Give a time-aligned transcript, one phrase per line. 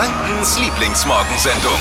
[0.00, 1.78] Frankens Lieblingsmorgensendung.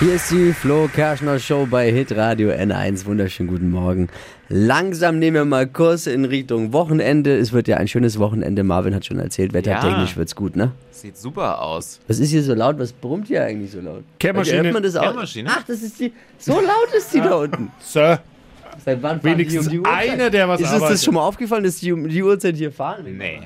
[0.00, 3.04] Hier ist die Flo Kerschner Show bei Hitradio N1.
[3.04, 4.08] Wunderschönen guten Morgen.
[4.48, 7.36] Langsam nehmen wir mal Kurs in Richtung Wochenende.
[7.36, 8.64] Es wird ja ein schönes Wochenende.
[8.64, 10.16] Marvin hat schon erzählt, wettertechnisch Ja.
[10.16, 10.72] wird's gut, ne?
[10.90, 12.00] Sieht super aus.
[12.08, 12.78] Was ist hier so laut?
[12.78, 14.04] Was brummt hier eigentlich so laut?
[14.18, 14.62] Kehrmaschine.
[14.62, 15.02] Hört man das auch?
[15.02, 15.50] Kehrmaschine?
[15.52, 16.14] Ach, das ist die.
[16.38, 17.70] So laut ist die da unten.
[17.78, 18.20] Sir,
[18.84, 20.10] Seit wann fahren wenigstens die um die Uhrzeit?
[20.10, 22.72] einer, der was Ist uns das schon mal aufgefallen, dass die um die Uhrzeit hier
[22.72, 23.16] fahren?
[23.16, 23.40] Nee.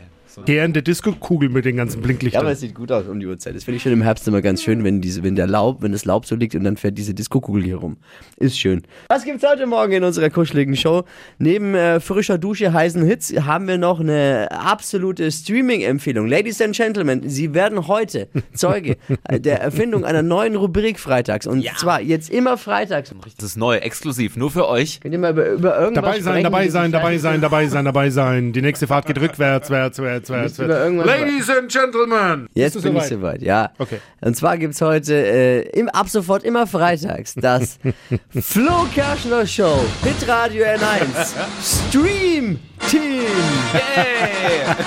[0.47, 2.43] Der in der Disco-Kugel mit den ganzen Ja, Blinklichtern.
[2.43, 3.55] aber es sieht gut aus um die Uhrzeit.
[3.55, 5.93] Das finde ich schon im Herbst immer ganz schön, wenn diese, wenn der Laub, wenn
[5.93, 7.97] das Laub so liegt und dann fährt diese Diskokugel hier rum.
[8.37, 8.83] Ist schön.
[9.09, 11.05] Was gibt's heute Morgen in unserer kuscheligen Show?
[11.39, 16.27] Neben äh, frischer Dusche, heißen Hits haben wir noch eine absolute Streaming-Empfehlung.
[16.27, 18.97] Ladies and Gentlemen, Sie werden heute Zeuge
[19.31, 21.47] der Erfindung einer neuen Rubrik freitags.
[21.47, 23.15] Und zwar jetzt immer freitags.
[23.37, 25.01] Das ist neu, exklusiv, nur für euch.
[25.01, 27.85] Könnt ihr mal über, über irgendwas dabei sein, sprechen, dabei sein, dabei sein, dabei sein,
[27.85, 28.53] dabei sein.
[28.53, 30.59] Die nächste Fahrt geht rückwärts, wärts, wärts, wärts.
[30.59, 32.49] irgendwas- Ladies and Gentlemen.
[32.55, 33.09] Jetzt bin ich soweit?
[33.09, 33.71] soweit, ja.
[33.79, 33.99] Okay.
[34.21, 37.79] Und zwar gibt's heute äh, im, ab sofort immer freitags das
[38.41, 42.59] Flo Kerschner Show Hit Radio N1 Stream
[42.91, 43.23] Team.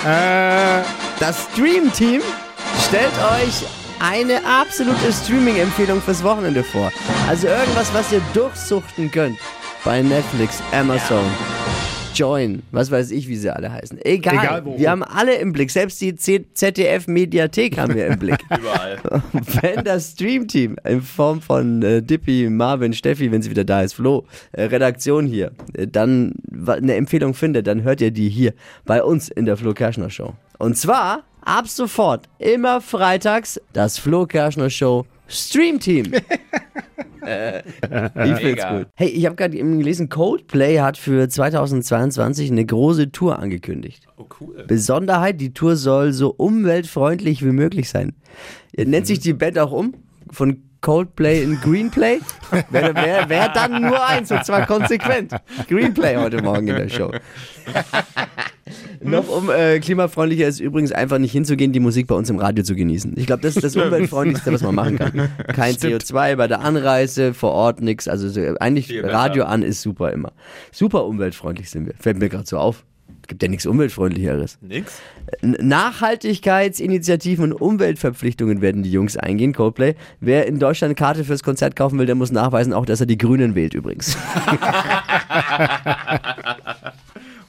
[0.04, 0.82] Äh,
[1.18, 2.20] Das Stream Team
[2.86, 3.64] stellt euch
[4.00, 6.92] eine absolute Streaming-Empfehlung fürs Wochenende vor.
[7.28, 9.38] Also irgendwas, was ihr durchsuchten könnt
[9.84, 11.24] bei Netflix, Amazon.
[12.16, 13.98] Join, was weiß ich, wie sie alle heißen.
[14.04, 14.78] Egal, Egal wo.
[14.78, 15.70] wir haben alle im Blick.
[15.70, 18.38] Selbst die ZDF-Mediathek haben wir im Blick.
[18.58, 18.98] Überall.
[19.62, 23.94] wenn das Streamteam in Form von äh, Dippy, Marvin, Steffi, wenn sie wieder da ist,
[23.94, 26.34] Flo, äh, Redaktion hier, äh, dann
[26.66, 30.34] eine Empfehlung findet, dann hört ihr die hier bei uns in der Flo Kerschner Show.
[30.58, 36.12] Und zwar ab sofort immer freitags das Flo Kerschner Show Streamteam.
[37.26, 38.86] Ich find's gut.
[38.94, 44.06] Hey, ich habe gerade eben gelesen, Coldplay hat für 2022 eine große Tour angekündigt.
[44.16, 44.64] Oh, cool.
[44.68, 48.12] Besonderheit, die Tour soll so umweltfreundlich wie möglich sein.
[48.76, 49.94] Nennt sich die Band auch um?
[50.30, 52.20] Von Coldplay in Greenplay?
[52.70, 55.32] Wäre wär, wär dann nur eins und zwar konsequent.
[55.68, 57.10] Greenplay heute Morgen in der Show.
[59.00, 62.64] Noch um äh, klimafreundlicher ist übrigens einfach nicht hinzugehen, die Musik bei uns im Radio
[62.64, 63.14] zu genießen.
[63.16, 65.28] Ich glaube, das ist das umweltfreundlichste, was man machen kann.
[65.54, 68.08] Kein CO2 bei der Anreise, vor Ort nichts.
[68.08, 69.14] Also so, eigentlich Viel besser.
[69.14, 70.32] Radio an ist super immer.
[70.72, 71.94] Super umweltfreundlich sind wir.
[71.98, 72.84] Fällt mir gerade so auf.
[73.28, 74.58] Gibt ja nichts umweltfreundlicheres.
[74.60, 75.00] Nix?
[75.42, 79.96] Nachhaltigkeitsinitiativen und Umweltverpflichtungen werden die Jungs eingehen, Coldplay.
[80.20, 83.06] Wer in Deutschland eine Karte fürs Konzert kaufen will, der muss nachweisen auch, dass er
[83.06, 84.16] die Grünen wählt übrigens.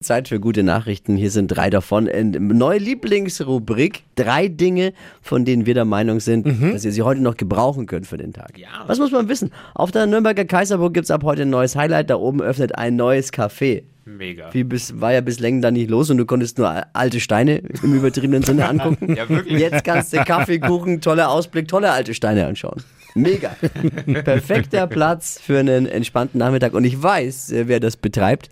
[0.07, 1.15] Zeit für gute Nachrichten.
[1.15, 2.09] Hier sind drei davon.
[2.31, 4.03] Neue Lieblingsrubrik.
[4.15, 8.07] Drei Dinge, von denen wir der Meinung sind, dass ihr sie heute noch gebrauchen könnt
[8.07, 8.57] für den Tag.
[8.57, 8.67] Ja.
[8.87, 9.51] Was muss man wissen?
[9.75, 12.09] Auf der Nürnberger Kaiserburg gibt es ab heute ein neues Highlight.
[12.09, 13.83] Da oben öffnet ein neues Café.
[14.05, 14.53] Mega.
[14.53, 17.93] Wie bis, war ja bislang da nicht los und du konntest nur alte Steine im
[17.93, 19.15] übertriebenen Sinne angucken.
[19.15, 19.59] Ja, wirklich.
[19.59, 22.81] Jetzt kannst du Kaffee, Kuchen, toller Ausblick, tolle alte Steine anschauen.
[23.17, 23.55] Mega.
[24.23, 26.73] Perfekter Platz für einen entspannten Nachmittag.
[26.73, 28.49] Und ich weiß, äh, wer das betreibt.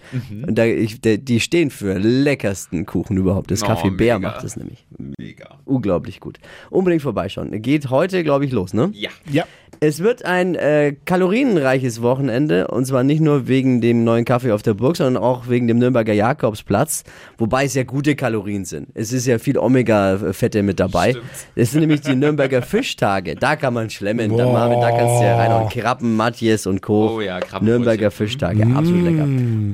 [0.47, 3.51] Und da, ich, die stehen für leckersten Kuchen überhaupt.
[3.51, 4.29] Das Oh, Café Bär mega.
[4.31, 4.85] macht das nämlich.
[5.17, 5.59] Mega.
[5.65, 6.39] Unglaublich gut.
[6.69, 7.61] Unbedingt vorbeischauen.
[7.61, 8.91] Geht heute, glaube ich, los, ne?
[8.93, 9.09] Ja.
[9.31, 9.45] ja.
[9.81, 14.61] Es wird ein äh, kalorienreiches Wochenende und zwar nicht nur wegen dem neuen Kaffee auf
[14.61, 17.03] der Burg, sondern auch wegen dem Nürnberger Jakobsplatz,
[17.37, 18.87] wobei es ja gute Kalorien sind.
[18.93, 21.11] Es ist ja viel Omega-Fette mit dabei.
[21.11, 21.25] Stimmt.
[21.55, 23.35] Es sind nämlich die Nürnberger Fischtage.
[23.35, 24.35] Da kann man schlemmen.
[24.37, 24.53] Da, Boah.
[24.55, 25.69] Marvin, da kannst du ja reinhauen.
[25.69, 27.15] Krabben, Matjes und Co.
[27.15, 27.65] Oh ja, Krabbenbrötchen.
[27.65, 29.23] Nürnberger Fischtage, absolut lecker.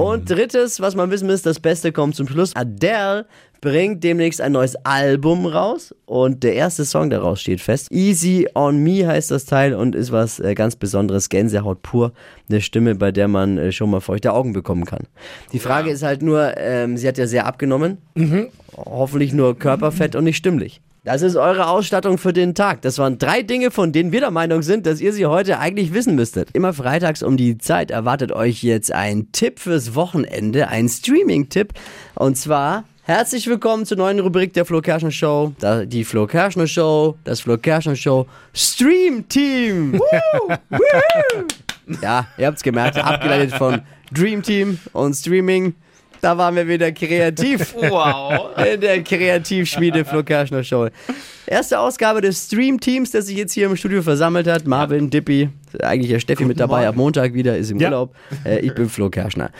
[0.03, 2.55] Und drittes, was man wissen muss, das Beste kommt zum Schluss.
[2.55, 3.25] Adele
[3.61, 7.91] bringt demnächst ein neues Album raus und der erste Song daraus steht fest.
[7.91, 12.11] Easy on Me heißt das Teil und ist was äh, ganz Besonderes, Gänsehaut pur,
[12.49, 15.03] eine Stimme, bei der man äh, schon mal feuchte Augen bekommen kann.
[15.53, 17.99] Die Frage ist halt nur, ähm, sie hat ja sehr abgenommen,
[18.75, 20.81] hoffentlich nur Körperfett und nicht stimmlich.
[21.03, 22.83] Das ist eure Ausstattung für den Tag.
[22.83, 25.95] Das waren drei Dinge, von denen wir der Meinung sind, dass ihr sie heute eigentlich
[25.95, 26.49] wissen müsstet.
[26.53, 31.73] Immer freitags um die Zeit erwartet euch jetzt ein Tipp fürs Wochenende, ein Streaming-Tipp.
[32.13, 35.53] Und zwar herzlich willkommen zur neuen Rubrik der Flo Kerschner Show.
[35.85, 39.93] Die Flo Kerschner Show, das Flo Kerschner Show Stream Team.
[39.99, 40.55] Woo!
[40.69, 41.97] Woo!
[42.03, 43.81] Ja, ihr habt's gemerkt, abgeleitet von
[44.11, 45.73] Dream Team und Streaming.
[46.21, 47.75] Da waren wir wieder kreativ.
[47.81, 48.51] Wow.
[48.57, 50.87] In der Kreativschmiede Flo Kerschner Show.
[51.47, 54.65] Erste Ausgabe des Stream-Teams, das sich jetzt hier im Studio versammelt hat.
[54.65, 55.49] Marvin, Dippy,
[55.81, 57.87] Eigentlich ja Steffi mit dabei, ab Montag wieder, ist im Ja.
[57.89, 58.15] Urlaub.
[58.45, 59.51] Äh, ich bin Flo Kerschner.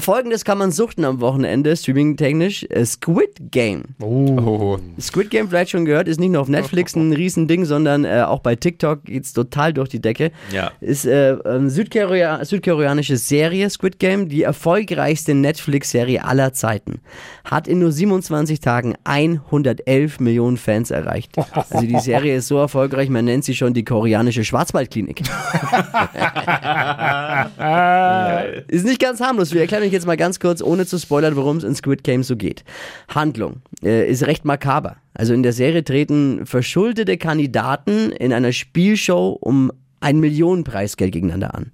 [0.00, 2.66] Folgendes kann man suchten am Wochenende, streaming-technisch.
[2.70, 3.82] Äh, Squid Game.
[4.00, 4.78] Oh.
[5.00, 8.40] Squid Game vielleicht schon gehört, ist nicht nur auf Netflix ein Riesending, sondern äh, auch
[8.40, 10.30] bei TikTok geht's total durch die Decke.
[10.52, 10.72] Ja.
[10.80, 17.00] Ist äh, eine Südkorea südkoreanische Serie, Squid Game, die erfolgreichste Netflix-Serie aller Zeiten.
[17.44, 21.32] Hat in nur 27 Tagen 111 Millionen Fans erreicht.
[21.36, 25.22] Also die Serie ist so erfolgreich, man nennt sie schon die koreanische Schwarzwaldklinik.
[28.68, 29.52] Ist nicht ganz harmlos.
[29.52, 32.22] Wir erklären euch jetzt mal ganz kurz, ohne zu spoilern, worum es in Squid Game
[32.22, 32.64] so geht.
[33.08, 34.96] Handlung äh, ist recht makaber.
[35.14, 41.70] Also in der Serie treten verschuldete Kandidaten in einer Spielshow um ein Millionenpreisgeld gegeneinander an.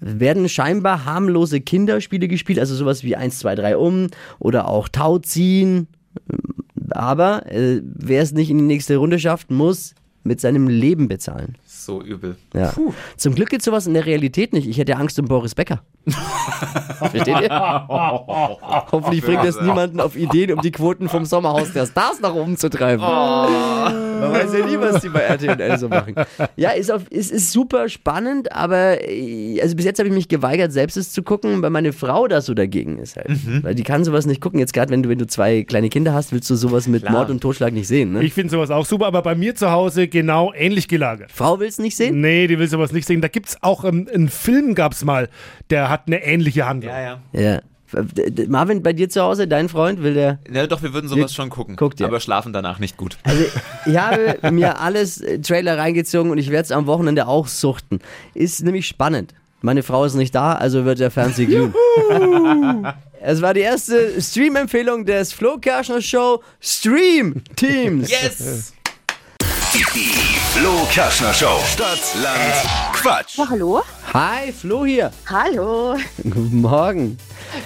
[0.00, 4.06] Werden scheinbar harmlose Kinderspiele gespielt, also sowas wie 1, 2, 3 um
[4.38, 5.88] oder auch Tauziehen.
[6.90, 9.94] Aber äh, wer es nicht in die nächste Runde schafft, muss
[10.24, 11.56] mit seinem Leben bezahlen.
[11.66, 12.36] So übel.
[12.54, 12.72] Ja.
[13.16, 14.66] Zum Glück gibt sowas in der Realität nicht.
[14.66, 15.82] Ich hätte Angst um Boris Becker.
[16.98, 17.50] Versteht ihr?
[18.90, 22.56] Hoffentlich bringt das niemanden auf Ideen, um die Quoten vom Sommerhaus der Stars nach oben
[22.56, 23.02] zu treiben.
[24.20, 26.14] Man weiß ja nie, was die bei RTL so machen.
[26.56, 30.28] Ja, ist, auf, ist, ist super spannend, aber äh, also bis jetzt habe ich mich
[30.28, 33.28] geweigert, selbst es zu gucken, weil meine Frau da so dagegen ist halt.
[33.62, 34.58] Weil die kann sowas nicht gucken.
[34.58, 37.30] Jetzt gerade, wenn du, wenn du zwei kleine Kinder hast, willst du sowas mit Mord
[37.30, 38.12] und Totschlag nicht sehen.
[38.12, 38.22] Ne?
[38.22, 41.30] Ich finde sowas auch super, aber bei mir zu Hause genau ähnlich gelagert.
[41.32, 42.20] Frau willst nicht sehen?
[42.20, 43.20] Nee, die will sowas nicht sehen.
[43.20, 45.28] Da gibt's auch ähm, einen Film, gab's mal,
[45.70, 46.92] der hat eine ähnliche Handlung.
[46.92, 47.20] Ja, ja.
[47.32, 47.60] Ja.
[48.48, 50.38] Marvin, bei dir zu Hause, dein Freund, will der.
[50.52, 51.76] Ja, doch, wir würden sowas schon gucken.
[51.76, 52.06] guckt ihr.
[52.06, 53.18] Aber schlafen danach nicht gut.
[53.24, 53.44] Also,
[53.86, 58.00] ich habe mir alles äh, Trailer reingezogen und ich werde es am Wochenende auch suchten.
[58.34, 59.34] Ist nämlich spannend.
[59.62, 61.74] Meine Frau ist nicht da, also wird der Fernseher glühen.
[63.26, 68.10] Es war die erste Stream-Empfehlung des Flo Kerschner Show Stream Teams.
[68.10, 68.74] Yes!
[69.72, 69.82] Die
[70.52, 71.58] Flo Kerschner Show.
[71.72, 72.54] Stadt, Land,
[72.92, 73.38] Quatsch.
[73.38, 73.82] Hallo?
[74.14, 75.10] Hi, Flo hier.
[75.28, 75.96] Hallo.
[76.22, 77.18] Guten Morgen.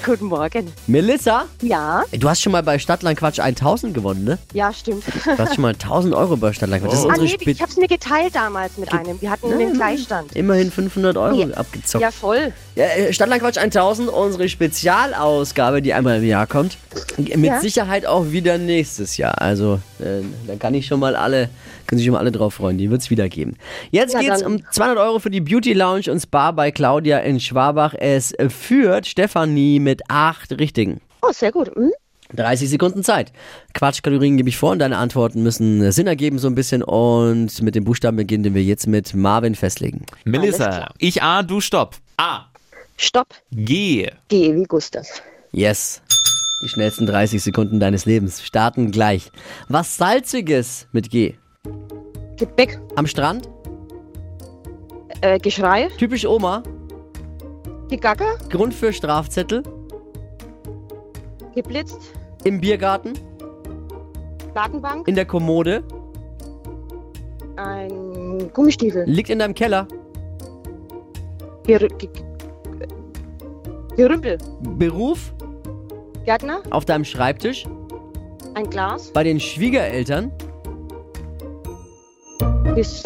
[0.04, 0.72] Guten Morgen.
[0.86, 4.38] Melissa, Ja, du hast schon mal bei Stadtland Quatsch 1000 gewonnen, ne?
[4.54, 5.04] ja, stimmt.
[5.24, 6.92] Du hast schon mal 1000 Euro bei Stadtland Quatsch.
[6.92, 9.20] Das ist Ah, unsere nee, ich hab's mir geteilt damals mit einem.
[9.20, 10.34] Wir hatten einen Gleichstand.
[10.34, 11.54] Immerhin 500 Euro Ja.
[11.54, 12.00] abgezockt.
[12.02, 12.52] Ja, voll.
[12.76, 16.78] Ja, äh, Stadtlandquatsch 1000, unsere Spezialausgabe, die einmal im Jahr kommt.
[17.18, 17.60] Mit Ja.
[17.60, 19.40] Sicherheit auch wieder nächstes Jahr.
[19.40, 21.50] Also, äh, da kann ich schon mal alle,
[21.86, 22.78] können sich schon mal alle drauf freuen.
[22.78, 23.56] Die wird es wieder geben.
[23.90, 27.18] Jetzt Ja, geht's dann- um 200 Euro für die Beauty Lounge und Spa bei Claudia
[27.18, 27.94] in Schwabach.
[27.98, 31.00] Es führt Stefanie mit acht Richtigen.
[31.22, 31.74] Oh, sehr gut.
[31.74, 31.90] Hm?
[32.34, 33.32] 30 Sekunden Zeit.
[33.74, 36.82] Quatschkategorien gebe ich vor und deine Antworten müssen Sinn ergeben so ein bisschen.
[36.82, 40.04] Und mit dem Buchstaben beginnen, den wir jetzt mit Marvin festlegen.
[40.24, 41.96] Melissa, ich A, du Stopp.
[42.16, 42.46] A,
[42.96, 43.34] Stopp.
[43.52, 44.10] G.
[44.28, 45.06] Geh wie Gustav.
[45.52, 46.02] Yes.
[46.62, 49.30] Die schnellsten 30 Sekunden deines Lebens starten gleich.
[49.68, 51.34] Was Salziges mit G.
[52.36, 52.78] Gebäck.
[52.96, 53.48] Am Strand,
[55.20, 55.88] Äh, Geschrei.
[55.98, 56.62] typisch Oma,
[57.88, 58.36] Gegacker.
[58.50, 59.62] Grund für Strafzettel,
[61.54, 61.98] Geblitzt.
[62.44, 63.14] im Biergarten,
[64.54, 65.08] Datenbank.
[65.08, 65.82] in der Kommode,
[67.56, 69.04] Ein Gummistiefel.
[69.06, 69.88] liegt in deinem Keller,
[71.66, 72.08] Ger ge
[73.96, 74.38] Gerümpel.
[74.78, 75.32] Beruf,
[76.24, 76.62] Gärtner.
[76.70, 77.66] auf deinem Schreibtisch,
[78.54, 79.10] Ein Glas.
[79.12, 80.30] bei den Schwiegereltern.
[82.76, 83.02] Ges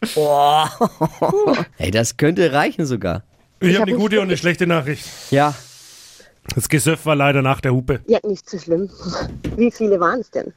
[0.00, 1.66] Gesöff.
[1.76, 3.22] Hey, das könnte reichen sogar.
[3.60, 5.04] Ich hab habe eine gute und eine schlechte Nachricht.
[5.30, 5.54] Ja,
[6.54, 8.00] Das Gesöff war leider nach der Hupe.
[8.06, 8.88] Ja, nicht so schlimm.
[9.56, 10.52] Wie viele waren es denn?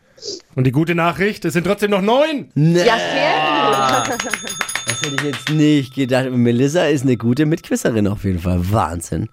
[0.56, 2.50] Und die gute Nachricht, es sind trotzdem noch neun.
[2.56, 4.20] ne, Ja, sehr gut.
[4.88, 6.30] das hätte ich jetzt nicht gedacht.
[6.32, 8.60] Melissa ist eine gute Mitquisserin auf jeden Fall.
[8.72, 9.28] Wahnsinn.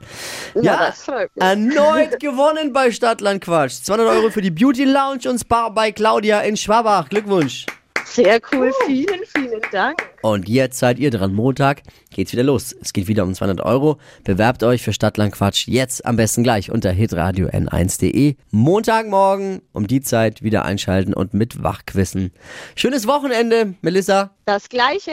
[0.60, 1.44] Ja, das freut mich.
[1.44, 3.74] Erneut gewonnen bei Stadtland Quatsch.
[3.84, 7.08] 200 Euro für die Beauty Lounge und Spa bei Claudia in Schwabach.
[7.08, 7.66] Glückwunsch.
[8.10, 8.72] Sehr cool.
[8.86, 10.02] Vielen, vielen Dank.
[10.22, 11.32] Und jetzt seid ihr dran.
[11.32, 12.74] Montag geht's wieder los.
[12.80, 13.98] Es geht wieder um 200 Euro.
[14.24, 18.34] Bewerbt euch für Stadtland Quatsch jetzt am besten gleich unter hitradio n1.de.
[18.50, 22.32] Montagmorgen um die Zeit wieder einschalten und mit wachquissen.
[22.74, 24.34] Schönes Wochenende, Melissa.
[24.44, 25.12] Das Gleiche.